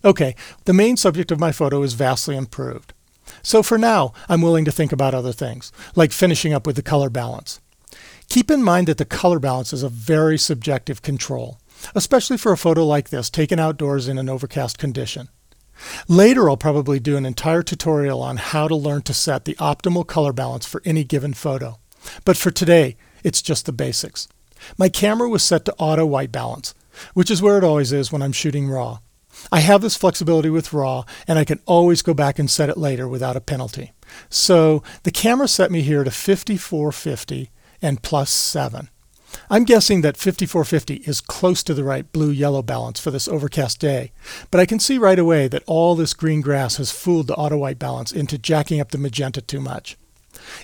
Okay, 0.04 0.34
the 0.64 0.72
main 0.72 0.96
subject 0.96 1.30
of 1.30 1.38
my 1.38 1.52
photo 1.52 1.80
is 1.84 1.94
vastly 1.94 2.36
improved. 2.36 2.92
So 3.42 3.62
for 3.62 3.78
now, 3.78 4.12
I'm 4.28 4.42
willing 4.42 4.64
to 4.64 4.72
think 4.72 4.90
about 4.90 5.14
other 5.14 5.32
things, 5.32 5.70
like 5.94 6.10
finishing 6.10 6.52
up 6.52 6.66
with 6.66 6.74
the 6.74 6.82
color 6.82 7.08
balance. 7.08 7.60
Keep 8.28 8.50
in 8.50 8.64
mind 8.64 8.88
that 8.88 8.98
the 8.98 9.04
color 9.04 9.38
balance 9.38 9.72
is 9.72 9.84
a 9.84 9.88
very 9.88 10.38
subjective 10.38 11.02
control, 11.02 11.58
especially 11.94 12.36
for 12.36 12.50
a 12.50 12.58
photo 12.58 12.84
like 12.84 13.10
this 13.10 13.30
taken 13.30 13.60
outdoors 13.60 14.08
in 14.08 14.18
an 14.18 14.28
overcast 14.28 14.76
condition. 14.76 15.28
Later, 16.08 16.50
I'll 16.50 16.56
probably 16.56 16.98
do 16.98 17.16
an 17.16 17.24
entire 17.24 17.62
tutorial 17.62 18.20
on 18.20 18.38
how 18.38 18.66
to 18.66 18.74
learn 18.74 19.02
to 19.02 19.14
set 19.14 19.44
the 19.44 19.54
optimal 19.54 20.04
color 20.04 20.32
balance 20.32 20.66
for 20.66 20.82
any 20.84 21.04
given 21.04 21.32
photo. 21.32 21.78
But 22.24 22.36
for 22.36 22.50
today, 22.50 22.96
it's 23.24 23.42
just 23.42 23.66
the 23.66 23.72
basics. 23.72 24.28
My 24.76 24.88
camera 24.88 25.28
was 25.28 25.42
set 25.42 25.64
to 25.66 25.74
auto 25.78 26.06
white 26.06 26.32
balance, 26.32 26.74
which 27.14 27.30
is 27.30 27.42
where 27.42 27.58
it 27.58 27.64
always 27.64 27.92
is 27.92 28.12
when 28.12 28.22
I'm 28.22 28.32
shooting 28.32 28.68
RAW. 28.68 28.98
I 29.52 29.60
have 29.60 29.82
this 29.82 29.96
flexibility 29.96 30.50
with 30.50 30.72
RAW, 30.72 31.04
and 31.26 31.38
I 31.38 31.44
can 31.44 31.60
always 31.64 32.02
go 32.02 32.12
back 32.12 32.38
and 32.38 32.50
set 32.50 32.68
it 32.68 32.76
later 32.76 33.06
without 33.06 33.36
a 33.36 33.40
penalty. 33.40 33.92
So 34.28 34.82
the 35.04 35.10
camera 35.10 35.48
set 35.48 35.70
me 35.70 35.82
here 35.82 36.02
to 36.02 36.10
5450 36.10 37.50
and 37.80 38.02
plus 38.02 38.30
7. 38.30 38.88
I'm 39.50 39.64
guessing 39.64 40.00
that 40.00 40.16
5450 40.16 41.08
is 41.08 41.20
close 41.20 41.62
to 41.64 41.74
the 41.74 41.84
right 41.84 42.10
blue-yellow 42.10 42.62
balance 42.62 42.98
for 42.98 43.10
this 43.10 43.28
overcast 43.28 43.78
day, 43.78 44.10
but 44.50 44.58
I 44.58 44.66
can 44.66 44.80
see 44.80 44.98
right 44.98 45.18
away 45.18 45.48
that 45.48 45.62
all 45.66 45.94
this 45.94 46.14
green 46.14 46.40
grass 46.40 46.76
has 46.76 46.90
fooled 46.90 47.26
the 47.26 47.36
auto 47.36 47.58
white 47.58 47.78
balance 47.78 48.10
into 48.10 48.38
jacking 48.38 48.80
up 48.80 48.90
the 48.90 48.98
magenta 48.98 49.40
too 49.40 49.60
much. 49.60 49.96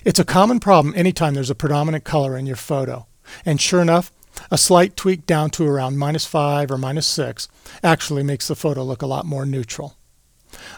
It's 0.03 0.19
a 0.19 0.25
common 0.25 0.59
problem 0.59 0.93
anytime 0.95 1.33
there's 1.33 1.49
a 1.49 1.55
predominant 1.55 2.03
color 2.03 2.37
in 2.37 2.45
your 2.45 2.55
photo. 2.55 3.07
And 3.45 3.59
sure 3.59 3.81
enough, 3.81 4.11
a 4.51 4.57
slight 4.57 4.95
tweak 4.95 5.25
down 5.25 5.49
to 5.51 5.67
around 5.67 5.97
minus 5.97 6.25
5 6.25 6.71
or 6.71 6.77
minus 6.77 7.07
6 7.07 7.47
actually 7.83 8.23
makes 8.23 8.47
the 8.47 8.55
photo 8.55 8.83
look 8.83 9.01
a 9.01 9.07
lot 9.07 9.25
more 9.25 9.45
neutral. 9.45 9.97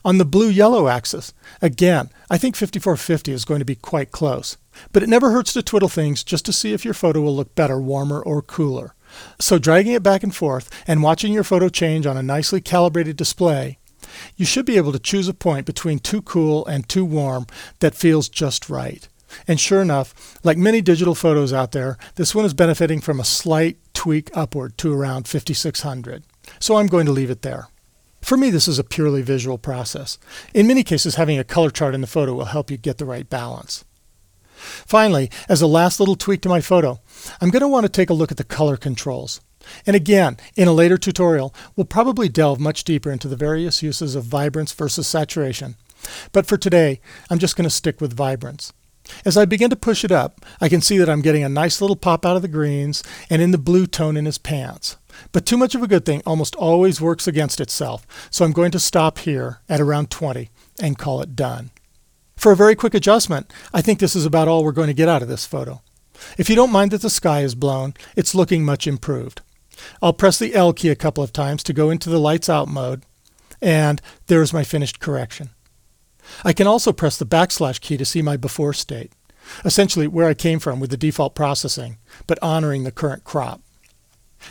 On 0.04 0.18
the 0.18 0.26
blue-yellow 0.26 0.88
axis, 0.88 1.34
again, 1.62 2.10
I 2.30 2.38
think 2.38 2.56
5450 2.56 3.32
is 3.32 3.46
going 3.46 3.60
to 3.60 3.66
be 3.66 3.76
quite 3.76 4.12
close. 4.12 4.58
But 4.92 5.04
it 5.04 5.10
never 5.10 5.32
hurts 5.32 5.54
to 5.54 5.64
twiddle 5.64 5.90
things 5.90 6.24
just 6.24 6.46
to 6.46 6.54
see 6.54 6.74
if 6.74 6.86
your 6.86 6.94
photo 6.94 7.22
will 7.22 7.36
look 7.36 7.56
better, 7.56 7.80
warmer, 7.80 8.22
or 8.22 8.42
cooler. 8.42 8.94
So 9.40 9.58
dragging 9.58 9.94
it 9.94 10.04
back 10.04 10.24
and 10.24 10.36
forth 10.36 10.70
and 10.88 11.04
watching 11.04 11.34
your 11.34 11.44
photo 11.44 11.70
change 11.70 12.06
on 12.06 12.18
a 12.18 12.24
nicely 12.24 12.62
calibrated 12.62 13.16
display, 13.16 13.80
you 14.36 14.46
should 14.46 14.66
be 14.66 14.78
able 14.78 14.92
to 14.92 15.00
choose 15.00 15.28
a 15.28 15.34
point 15.34 15.66
between 15.66 16.00
too 16.00 16.22
cool 16.22 16.66
and 16.66 16.88
too 16.88 17.06
warm 17.06 17.46
that 17.80 17.96
feels 17.96 18.30
just 18.30 18.70
right. 18.70 19.08
And 19.48 19.60
sure 19.60 19.82
enough, 19.82 20.38
like 20.44 20.58
many 20.58 20.82
digital 20.82 21.16
photos 21.16 21.52
out 21.52 21.72
there, 21.72 21.98
this 22.16 22.34
one 22.34 22.46
is 22.46 22.54
benefiting 22.54 23.02
from 23.02 23.20
a 23.20 23.26
slight 23.26 23.78
tweak 23.94 24.30
upward 24.36 24.78
to 24.80 24.94
around 24.94 25.28
5600. 25.28 26.24
So 26.60 26.78
I'm 26.78 26.88
going 26.88 27.06
to 27.06 27.12
leave 27.12 27.30
it 27.30 27.42
there. 27.42 27.68
For 28.22 28.38
me, 28.38 28.50
this 28.50 28.68
is 28.68 28.80
a 28.80 28.84
purely 28.84 29.22
visual 29.22 29.58
process. 29.58 30.18
In 30.54 30.68
many 30.68 30.84
cases, 30.84 31.16
having 31.16 31.38
a 31.38 31.44
color 31.44 31.70
chart 31.70 31.94
in 31.94 32.02
the 32.02 32.08
photo 32.08 32.34
will 32.34 32.46
help 32.46 32.72
you 32.72 32.78
get 32.78 32.98
the 32.98 33.06
right 33.06 33.30
balance. 33.30 33.86
Finally, 34.58 35.30
as 35.48 35.62
a 35.62 35.68
last 35.68 36.00
little 36.00 36.16
tweak 36.16 36.42
to 36.42 36.50
my 36.50 36.62
photo, 36.62 37.00
I'm 37.40 37.52
going 37.52 37.62
to 37.62 37.68
want 37.68 37.86
to 37.86 37.92
take 37.92 38.10
a 38.10 38.14
look 38.14 38.32
at 38.32 38.38
the 38.38 38.44
color 38.44 38.76
controls. 38.76 39.40
And 39.86 39.96
again, 39.96 40.38
in 40.56 40.68
a 40.68 40.74
later 40.74 40.98
tutorial, 40.98 41.54
we'll 41.76 41.86
probably 41.86 42.30
delve 42.30 42.60
much 42.60 42.84
deeper 42.84 43.12
into 43.12 43.28
the 43.28 43.36
various 43.36 43.82
uses 43.84 44.16
of 44.16 44.24
vibrance 44.24 44.72
versus 44.72 45.08
saturation. 45.08 45.76
But 46.32 46.46
for 46.46 46.58
today, 46.58 47.00
I'm 47.30 47.40
just 47.40 47.56
going 47.56 47.64
to 47.64 47.70
stick 47.70 48.00
with 48.02 48.14
vibrance. 48.14 48.74
As 49.26 49.38
I 49.38 49.46
begin 49.46 49.70
to 49.70 49.76
push 49.76 50.04
it 50.04 50.12
up, 50.12 50.46
I 50.60 50.70
can 50.70 50.82
see 50.82 50.98
that 50.98 51.10
I'm 51.10 51.22
getting 51.22 51.44
a 51.44 51.50
nice 51.50 51.82
little 51.82 51.96
pop 51.96 52.26
out 52.26 52.36
of 52.36 52.42
the 52.42 52.48
greens 52.48 53.04
and 53.30 53.42
in 53.42 53.52
the 53.52 53.58
blue 53.58 53.88
tone 53.88 54.18
in 54.18 54.26
his 54.26 54.38
pants. 54.38 54.98
But 55.32 55.46
too 55.46 55.58
much 55.58 55.76
of 55.76 55.82
a 55.82 55.88
good 55.88 56.06
thing 56.06 56.22
almost 56.26 56.56
always 56.56 57.02
works 57.02 57.28
against 57.28 57.60
itself, 57.60 58.06
so 58.30 58.46
I'm 58.46 58.52
going 58.52 58.72
to 58.72 58.80
stop 58.80 59.20
here 59.20 59.60
at 59.70 59.82
around 59.82 60.12
20 60.12 60.50
and 60.82 60.98
call 60.98 61.22
it 61.22 61.36
done. 61.36 61.72
For 62.36 62.52
a 62.52 62.56
very 62.56 62.76
quick 62.76 62.94
adjustment, 62.94 63.52
I 63.74 63.82
think 63.82 64.00
this 64.00 64.16
is 64.16 64.26
about 64.26 64.48
all 64.48 64.64
we're 64.64 64.72
going 64.72 64.88
to 64.88 64.94
get 64.94 65.10
out 65.10 65.24
of 65.24 65.28
this 65.28 65.46
photo. 65.46 65.82
If 66.38 66.50
you 66.50 66.56
don't 66.56 66.72
mind 66.72 66.92
that 66.92 67.02
the 67.02 67.10
sky 67.10 67.42
is 67.42 67.56
blown, 67.56 67.94
it's 68.16 68.36
looking 68.36 68.64
much 68.64 68.86
improved. 68.86 69.42
I'll 70.02 70.14
press 70.14 70.40
the 70.40 70.54
L 70.54 70.74
key 70.74 70.90
a 70.90 70.96
couple 70.96 71.24
of 71.24 71.34
times 71.34 71.64
to 71.64 71.74
go 71.74 71.90
into 71.90 72.10
the 72.10 72.20
lights 72.20 72.50
out 72.50 72.68
mode, 72.68 73.04
and 73.62 74.02
there's 74.28 74.54
my 74.54 74.64
finished 74.64 75.00
correction. 75.00 75.50
I 76.44 76.54
can 76.54 76.68
also 76.68 76.92
press 76.92 77.18
the 77.18 77.26
backslash 77.26 77.80
key 77.80 77.98
to 77.98 78.06
see 78.06 78.22
my 78.22 78.38
before 78.38 78.74
state, 78.74 79.12
essentially 79.64 80.08
where 80.08 80.28
I 80.28 80.34
came 80.34 80.60
from 80.60 80.80
with 80.80 80.90
the 80.90 80.98
default 80.98 81.36
processing, 81.36 81.98
but 82.26 82.40
honoring 82.42 82.84
the 82.84 82.92
current 82.92 83.24
crop. 83.24 83.62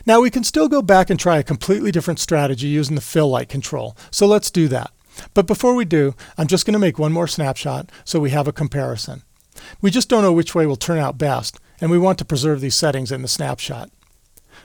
Now 0.05 0.21
we 0.21 0.31
can 0.31 0.45
still 0.45 0.69
go 0.69 0.83
back 0.83 1.11
and 1.11 1.19
try 1.19 1.39
a 1.39 1.45
completely 1.45 1.91
different 1.91 2.19
strategy 2.19 2.67
using 2.67 2.95
the 2.95 3.01
fill 3.01 3.29
light 3.29 3.49
control, 3.49 3.97
so 4.11 4.27
let's 4.27 4.51
do 4.51 4.69
that. 4.69 4.91
But 5.33 5.47
before 5.47 5.75
we 5.75 5.85
do, 5.85 6.15
I'm 6.37 6.47
just 6.47 6.67
going 6.67 6.75
to 6.75 6.79
make 6.79 6.99
one 6.99 7.13
more 7.13 7.29
snapshot 7.29 7.91
so 8.05 8.21
we 8.21 8.31
have 8.31 8.49
a 8.49 8.53
comparison. 8.53 9.23
We 9.81 9.91
just 9.91 10.09
don't 10.09 10.23
know 10.23 10.33
which 10.33 10.55
way 10.55 10.67
will 10.67 10.77
turn 10.77 10.99
out 10.99 11.19
best, 11.19 11.59
and 11.81 11.91
we 11.91 11.99
want 11.99 12.19
to 12.19 12.25
preserve 12.25 12.61
these 12.61 12.75
settings 12.75 13.13
in 13.13 13.23
the 13.23 13.29
snapshot. 13.29 13.91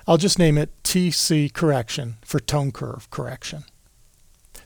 I'll 0.07 0.17
just 0.17 0.39
name 0.39 0.57
it 0.57 0.71
TC 0.83 1.53
correction 1.53 2.17
for 2.23 2.39
tone 2.39 2.71
curve 2.71 3.09
correction. 3.09 3.63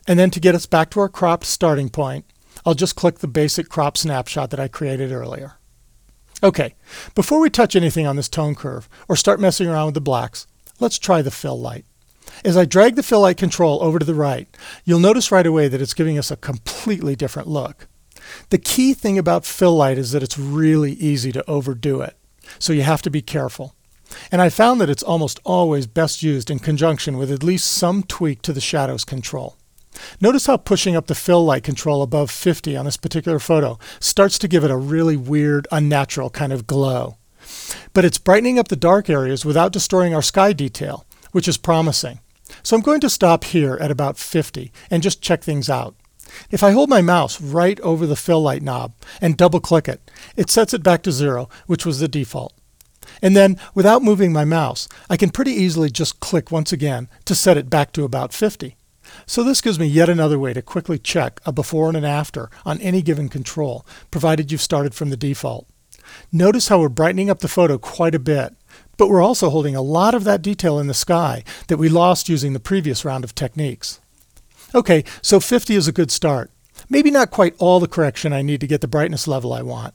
And 0.06 0.18
then 0.18 0.30
to 0.30 0.40
get 0.40 0.54
us 0.54 0.66
back 0.66 0.90
to 0.90 1.00
our 1.00 1.08
cropped 1.08 1.44
starting 1.44 1.88
point, 1.88 2.24
I'll 2.64 2.74
just 2.74 2.96
click 2.96 3.18
the 3.18 3.28
basic 3.28 3.68
crop 3.68 3.96
snapshot 3.96 4.50
that 4.50 4.60
I 4.60 4.68
created 4.68 5.12
earlier. 5.12 5.54
Okay, 6.42 6.74
before 7.14 7.40
we 7.40 7.48
touch 7.48 7.76
anything 7.76 8.06
on 8.06 8.16
this 8.16 8.28
tone 8.28 8.54
curve 8.54 8.88
or 9.08 9.16
start 9.16 9.40
messing 9.40 9.68
around 9.68 9.86
with 9.86 9.94
the 9.94 10.00
blacks, 10.00 10.46
let's 10.80 10.98
try 10.98 11.22
the 11.22 11.30
fill 11.30 11.58
light. 11.58 11.84
As 12.44 12.56
I 12.56 12.64
drag 12.64 12.96
the 12.96 13.02
fill 13.02 13.20
light 13.20 13.36
control 13.36 13.82
over 13.82 13.98
to 13.98 14.04
the 14.04 14.14
right, 14.14 14.48
you'll 14.84 14.98
notice 14.98 15.32
right 15.32 15.46
away 15.46 15.68
that 15.68 15.80
it's 15.80 15.94
giving 15.94 16.18
us 16.18 16.30
a 16.30 16.36
completely 16.36 17.16
different 17.16 17.48
look. 17.48 17.88
The 18.50 18.58
key 18.58 18.94
thing 18.94 19.16
about 19.16 19.46
fill 19.46 19.76
light 19.76 19.96
is 19.96 20.10
that 20.12 20.22
it's 20.22 20.38
really 20.38 20.92
easy 20.92 21.32
to 21.32 21.48
overdo 21.48 22.00
it, 22.00 22.16
so 22.58 22.72
you 22.72 22.82
have 22.82 23.02
to 23.02 23.10
be 23.10 23.22
careful. 23.22 23.75
And 24.30 24.40
I 24.40 24.48
found 24.48 24.80
that 24.80 24.90
it's 24.90 25.02
almost 25.02 25.40
always 25.44 25.86
best 25.86 26.22
used 26.22 26.50
in 26.50 26.58
conjunction 26.58 27.16
with 27.16 27.30
at 27.30 27.42
least 27.42 27.70
some 27.70 28.02
tweak 28.02 28.42
to 28.42 28.52
the 28.52 28.60
shadows 28.60 29.04
control. 29.04 29.56
Notice 30.20 30.46
how 30.46 30.56
pushing 30.56 30.94
up 30.94 31.06
the 31.06 31.14
fill 31.14 31.44
light 31.44 31.62
control 31.62 32.02
above 32.02 32.30
50 32.30 32.76
on 32.76 32.84
this 32.84 32.96
particular 32.96 33.38
photo 33.38 33.78
starts 34.00 34.38
to 34.38 34.48
give 34.48 34.64
it 34.64 34.70
a 34.70 34.76
really 34.76 35.16
weird, 35.16 35.66
unnatural 35.72 36.30
kind 36.30 36.52
of 36.52 36.66
glow. 36.66 37.16
But 37.92 38.04
it's 38.04 38.18
brightening 38.18 38.58
up 38.58 38.68
the 38.68 38.76
dark 38.76 39.08
areas 39.08 39.44
without 39.44 39.72
destroying 39.72 40.14
our 40.14 40.22
sky 40.22 40.52
detail, 40.52 41.06
which 41.32 41.48
is 41.48 41.56
promising. 41.56 42.20
So 42.62 42.76
I'm 42.76 42.82
going 42.82 43.00
to 43.00 43.10
stop 43.10 43.44
here 43.44 43.76
at 43.80 43.90
about 43.90 44.18
50 44.18 44.72
and 44.90 45.02
just 45.02 45.22
check 45.22 45.42
things 45.42 45.68
out. 45.68 45.94
If 46.50 46.62
I 46.62 46.72
hold 46.72 46.90
my 46.90 47.02
mouse 47.02 47.40
right 47.40 47.78
over 47.80 48.06
the 48.06 48.16
fill 48.16 48.42
light 48.42 48.62
knob 48.62 48.94
and 49.20 49.36
double 49.36 49.60
click 49.60 49.88
it, 49.88 50.10
it 50.36 50.50
sets 50.50 50.74
it 50.74 50.82
back 50.82 51.02
to 51.02 51.12
zero, 51.12 51.48
which 51.66 51.86
was 51.86 52.00
the 52.00 52.08
default. 52.08 52.52
And 53.22 53.36
then, 53.36 53.58
without 53.74 54.02
moving 54.02 54.32
my 54.32 54.44
mouse, 54.44 54.88
I 55.08 55.16
can 55.16 55.30
pretty 55.30 55.52
easily 55.52 55.90
just 55.90 56.20
click 56.20 56.50
once 56.50 56.72
again 56.72 57.08
to 57.24 57.34
set 57.34 57.56
it 57.56 57.70
back 57.70 57.92
to 57.92 58.04
about 58.04 58.32
50. 58.32 58.76
So 59.26 59.42
this 59.42 59.60
gives 59.60 59.78
me 59.78 59.86
yet 59.86 60.08
another 60.08 60.38
way 60.38 60.52
to 60.52 60.62
quickly 60.62 60.98
check 60.98 61.40
a 61.46 61.52
before 61.52 61.88
and 61.88 61.96
an 61.96 62.04
after 62.04 62.50
on 62.64 62.80
any 62.80 63.02
given 63.02 63.28
control, 63.28 63.86
provided 64.10 64.50
you've 64.50 64.60
started 64.60 64.94
from 64.94 65.10
the 65.10 65.16
default. 65.16 65.66
Notice 66.32 66.68
how 66.68 66.80
we're 66.80 66.88
brightening 66.88 67.30
up 67.30 67.40
the 67.40 67.48
photo 67.48 67.78
quite 67.78 68.14
a 68.14 68.20
bit, 68.20 68.54
but 68.96 69.08
we're 69.08 69.22
also 69.22 69.50
holding 69.50 69.76
a 69.76 69.82
lot 69.82 70.14
of 70.14 70.24
that 70.24 70.42
detail 70.42 70.78
in 70.78 70.86
the 70.86 70.94
sky 70.94 71.42
that 71.68 71.78
we 71.78 71.88
lost 71.88 72.28
using 72.28 72.52
the 72.52 72.60
previous 72.60 73.04
round 73.04 73.24
of 73.24 73.34
techniques. 73.34 74.00
Okay, 74.74 75.04
so 75.22 75.40
50 75.40 75.74
is 75.74 75.88
a 75.88 75.92
good 75.92 76.10
start. 76.10 76.50
Maybe 76.88 77.10
not 77.10 77.30
quite 77.30 77.54
all 77.58 77.80
the 77.80 77.88
correction 77.88 78.32
I 78.32 78.42
need 78.42 78.60
to 78.60 78.66
get 78.66 78.80
the 78.80 78.88
brightness 78.88 79.26
level 79.26 79.52
I 79.52 79.62
want, 79.62 79.94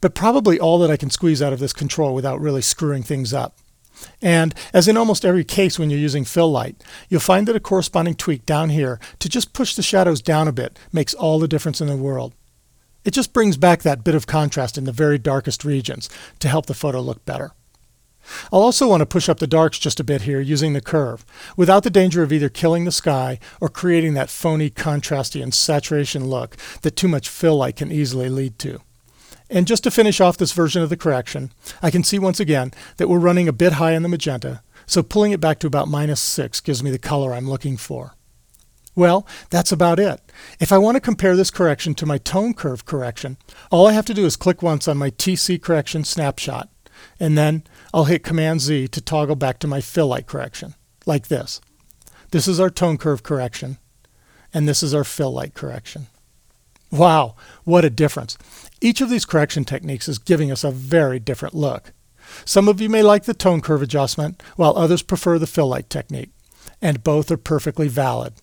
but 0.00 0.14
probably 0.14 0.58
all 0.58 0.78
that 0.78 0.90
I 0.90 0.96
can 0.96 1.10
squeeze 1.10 1.42
out 1.42 1.52
of 1.52 1.58
this 1.58 1.72
control 1.72 2.14
without 2.14 2.40
really 2.40 2.62
screwing 2.62 3.02
things 3.02 3.32
up. 3.32 3.56
And 4.22 4.54
as 4.72 4.88
in 4.88 4.96
almost 4.96 5.24
every 5.24 5.44
case 5.44 5.78
when 5.78 5.90
you're 5.90 5.98
using 5.98 6.24
fill 6.24 6.50
light, 6.50 6.82
you'll 7.08 7.20
find 7.20 7.46
that 7.46 7.56
a 7.56 7.60
corresponding 7.60 8.14
tweak 8.14 8.46
down 8.46 8.70
here 8.70 8.98
to 9.18 9.28
just 9.28 9.52
push 9.52 9.74
the 9.74 9.82
shadows 9.82 10.22
down 10.22 10.48
a 10.48 10.52
bit 10.52 10.78
makes 10.92 11.14
all 11.14 11.38
the 11.38 11.48
difference 11.48 11.80
in 11.80 11.86
the 11.86 11.96
world. 11.96 12.34
It 13.04 13.12
just 13.12 13.32
brings 13.32 13.56
back 13.56 13.82
that 13.82 14.04
bit 14.04 14.14
of 14.14 14.26
contrast 14.26 14.76
in 14.76 14.84
the 14.84 14.92
very 14.92 15.18
darkest 15.18 15.64
regions 15.64 16.08
to 16.38 16.48
help 16.48 16.66
the 16.66 16.74
photo 16.74 17.00
look 17.00 17.24
better. 17.24 17.52
I'll 18.52 18.60
also 18.60 18.86
want 18.86 19.00
to 19.00 19.06
push 19.06 19.28
up 19.28 19.38
the 19.38 19.46
darks 19.46 19.78
just 19.78 19.98
a 19.98 20.04
bit 20.04 20.22
here 20.22 20.40
using 20.40 20.74
the 20.74 20.82
curve, 20.82 21.24
without 21.56 21.82
the 21.82 21.90
danger 21.90 22.22
of 22.22 22.32
either 22.32 22.50
killing 22.50 22.84
the 22.84 22.92
sky 22.92 23.38
or 23.60 23.70
creating 23.70 24.14
that 24.14 24.28
phony 24.28 24.68
contrasty 24.68 25.42
and 25.42 25.54
saturation 25.54 26.26
look 26.26 26.56
that 26.82 26.96
too 26.96 27.08
much 27.08 27.28
fill 27.28 27.56
light 27.56 27.76
can 27.76 27.90
easily 27.90 28.28
lead 28.28 28.58
to. 28.58 28.80
And 29.50 29.66
just 29.66 29.82
to 29.82 29.90
finish 29.90 30.20
off 30.20 30.36
this 30.36 30.52
version 30.52 30.80
of 30.80 30.90
the 30.90 30.96
correction, 30.96 31.50
I 31.82 31.90
can 31.90 32.04
see 32.04 32.20
once 32.20 32.38
again 32.38 32.72
that 32.98 33.08
we're 33.08 33.18
running 33.18 33.48
a 33.48 33.52
bit 33.52 33.74
high 33.74 33.96
on 33.96 34.02
the 34.02 34.08
magenta, 34.08 34.62
so 34.86 35.02
pulling 35.02 35.32
it 35.32 35.40
back 35.40 35.58
to 35.58 35.66
about 35.66 35.88
minus 35.88 36.20
6 36.20 36.60
gives 36.60 36.82
me 36.84 36.90
the 36.90 36.98
color 36.98 37.34
I'm 37.34 37.50
looking 37.50 37.76
for. 37.76 38.14
Well, 38.94 39.26
that's 39.50 39.72
about 39.72 39.98
it. 39.98 40.20
If 40.60 40.72
I 40.72 40.78
want 40.78 40.96
to 40.96 41.00
compare 41.00 41.34
this 41.34 41.50
correction 41.50 41.94
to 41.94 42.06
my 42.06 42.18
tone 42.18 42.54
curve 42.54 42.84
correction, 42.86 43.38
all 43.72 43.88
I 43.88 43.92
have 43.92 44.06
to 44.06 44.14
do 44.14 44.24
is 44.24 44.36
click 44.36 44.62
once 44.62 44.86
on 44.86 44.96
my 44.98 45.10
TC 45.10 45.60
correction 45.60 46.04
snapshot, 46.04 46.68
and 47.18 47.36
then 47.36 47.64
I'll 47.92 48.04
hit 48.04 48.22
Command 48.22 48.60
Z 48.60 48.88
to 48.88 49.00
toggle 49.00 49.36
back 49.36 49.58
to 49.60 49.66
my 49.66 49.80
fill 49.80 50.08
light 50.08 50.26
correction, 50.26 50.74
like 51.06 51.26
this. 51.26 51.60
This 52.30 52.46
is 52.46 52.60
our 52.60 52.70
tone 52.70 52.98
curve 52.98 53.24
correction, 53.24 53.78
and 54.54 54.68
this 54.68 54.82
is 54.82 54.94
our 54.94 55.04
fill 55.04 55.32
light 55.32 55.54
correction. 55.54 56.06
Wow, 56.90 57.36
what 57.64 57.84
a 57.84 57.90
difference. 57.90 58.36
Each 58.80 59.00
of 59.00 59.10
these 59.10 59.24
correction 59.24 59.64
techniques 59.64 60.08
is 60.08 60.18
giving 60.18 60.50
us 60.50 60.64
a 60.64 60.70
very 60.70 61.20
different 61.20 61.54
look. 61.54 61.92
Some 62.44 62.68
of 62.68 62.80
you 62.80 62.88
may 62.88 63.02
like 63.02 63.24
the 63.24 63.34
tone 63.34 63.60
curve 63.60 63.82
adjustment, 63.82 64.42
while 64.56 64.76
others 64.76 65.02
prefer 65.02 65.38
the 65.38 65.46
fill 65.46 65.68
light 65.68 65.88
technique, 65.88 66.30
and 66.82 67.04
both 67.04 67.30
are 67.30 67.36
perfectly 67.36 67.88
valid. 67.88 68.34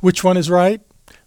Which 0.00 0.22
one 0.22 0.36
is 0.36 0.50
right? 0.50 0.80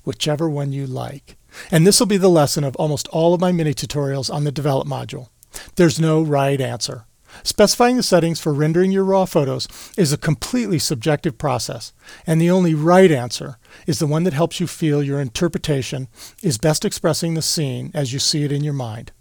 Whichever 0.03 0.49
one 0.49 0.71
you 0.71 0.85
like. 0.87 1.37
And 1.71 1.87
this 1.87 1.99
will 1.99 2.07
be 2.07 2.17
the 2.17 2.29
lesson 2.29 2.63
of 2.63 2.75
almost 2.75 3.07
all 3.09 3.33
of 3.33 3.41
my 3.41 3.51
mini 3.51 3.73
tutorials 3.73 4.33
on 4.33 4.43
the 4.43 4.51
Develop 4.51 4.87
module. 4.87 5.29
There's 5.75 5.99
no 5.99 6.21
right 6.21 6.61
answer. 6.61 7.06
Specifying 7.43 7.97
the 7.97 8.03
settings 8.03 8.39
for 8.39 8.53
rendering 8.53 8.91
your 8.91 9.03
raw 9.03 9.25
photos 9.25 9.67
is 9.97 10.11
a 10.11 10.17
completely 10.17 10.79
subjective 10.79 11.37
process, 11.37 11.93
and 12.25 12.41
the 12.41 12.51
only 12.51 12.73
right 12.73 13.11
answer 13.11 13.57
is 13.85 13.99
the 13.99 14.07
one 14.07 14.23
that 14.23 14.33
helps 14.33 14.59
you 14.59 14.67
feel 14.67 15.03
your 15.03 15.21
interpretation 15.21 16.07
is 16.41 16.57
best 16.57 16.85
expressing 16.85 17.33
the 17.33 17.41
scene 17.41 17.91
as 17.93 18.13
you 18.13 18.19
see 18.19 18.43
it 18.43 18.51
in 18.51 18.63
your 18.63 18.73
mind. 18.73 19.11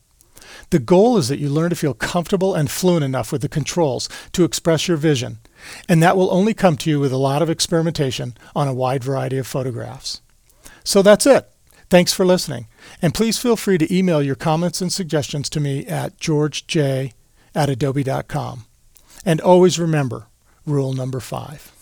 The 0.70 0.78
goal 0.78 1.16
is 1.16 1.28
that 1.28 1.38
you 1.38 1.48
learn 1.48 1.70
to 1.70 1.76
feel 1.76 1.94
comfortable 1.94 2.54
and 2.54 2.70
fluent 2.70 3.04
enough 3.04 3.32
with 3.32 3.42
the 3.42 3.48
controls 3.48 4.08
to 4.32 4.44
express 4.44 4.88
your 4.88 4.96
vision, 4.96 5.38
and 5.88 6.02
that 6.02 6.16
will 6.16 6.32
only 6.32 6.54
come 6.54 6.76
to 6.78 6.90
you 6.90 7.00
with 7.00 7.12
a 7.12 7.18
lot 7.18 7.42
of 7.42 7.50
experimentation 7.50 8.36
on 8.54 8.68
a 8.68 8.74
wide 8.74 9.04
variety 9.04 9.38
of 9.38 9.46
photographs. 9.46 10.22
So 10.84 11.02
that's 11.02 11.26
it. 11.26 11.48
Thanks 11.88 12.12
for 12.12 12.26
listening, 12.26 12.66
and 13.00 13.14
please 13.14 13.38
feel 13.38 13.56
free 13.56 13.78
to 13.78 13.96
email 13.96 14.20
your 14.20 14.34
comments 14.34 14.80
and 14.80 14.92
suggestions 14.92 15.48
to 15.50 15.60
me 15.60 15.86
at 15.86 16.18
georgej 16.18 17.12
at 17.56 17.68
adobe.com. 17.68 18.66
And 19.24 19.40
always 19.40 19.78
remember 19.80 20.28
rule 20.64 20.92
number 20.92 21.18
five. 21.18 21.72